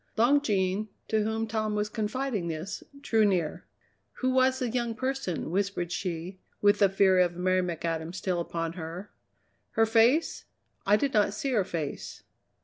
[0.17, 3.65] Long Jean, to whom Tom was confiding this, drew near.
[4.13, 8.73] "Who was the young person?" whispered she, with the fear of Mary McAdam still upon
[8.73, 9.11] her.
[9.73, 10.45] "Her face?
[10.87, 12.23] I did not see her face."